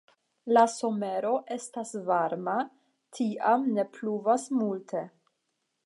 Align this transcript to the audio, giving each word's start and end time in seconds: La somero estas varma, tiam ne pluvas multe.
La 0.57 0.61
somero 0.75 1.33
estas 1.57 1.91
varma, 2.09 2.57
tiam 3.19 3.71
ne 3.77 3.87
pluvas 3.99 4.49
multe. 4.63 5.07